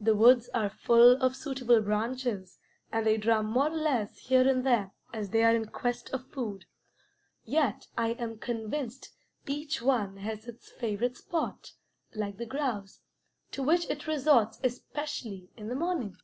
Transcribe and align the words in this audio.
The 0.00 0.14
woods 0.16 0.48
are 0.54 0.70
full 0.70 1.20
of 1.20 1.36
suitable 1.36 1.82
branches, 1.82 2.58
and 2.90 3.04
they 3.06 3.18
drum 3.18 3.44
more 3.44 3.66
or 3.66 3.76
less 3.76 4.16
here 4.16 4.48
and 4.48 4.64
there 4.64 4.92
as 5.12 5.28
they 5.28 5.44
are 5.44 5.54
in 5.54 5.66
quest 5.66 6.08
of 6.14 6.26
food; 6.30 6.64
yet 7.44 7.86
I 7.94 8.12
am 8.12 8.38
convinced 8.38 9.12
each 9.46 9.82
one 9.82 10.16
has 10.16 10.46
its 10.48 10.70
favorite 10.72 11.18
spot, 11.18 11.72
like 12.14 12.38
the 12.38 12.46
grouse, 12.46 13.02
to 13.50 13.62
which 13.62 13.84
it 13.90 14.06
resorts 14.06 14.58
especially 14.64 15.50
in 15.58 15.68
the 15.68 15.76
morning. 15.76 16.16